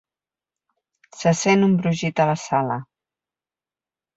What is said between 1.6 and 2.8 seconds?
un brogit a la sala.